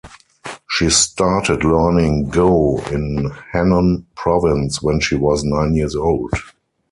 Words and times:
She 0.67 0.89
started 0.89 1.63
learning 1.63 2.29
Go 2.29 2.79
in 2.89 3.29
Henan 3.53 4.05
province 4.15 4.81
when 4.81 4.99
she 4.99 5.13
was 5.13 5.43
nine 5.43 5.75
years 5.75 5.95
old. 5.95 6.33